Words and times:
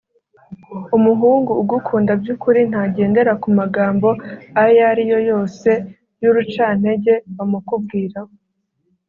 Umuhungu 0.97 1.51
ugukunda 1.61 2.11
by’ukuri 2.21 2.61
ntagendera 2.71 3.31
ku 3.41 3.47
magambo 3.59 4.07
ayo 4.63 4.81
ariyo 4.91 5.17
yose 5.29 5.69
y’urucantege 6.21 7.13
bamukubwiraho 7.35 8.33